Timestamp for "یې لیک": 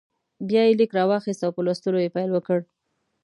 0.67-0.91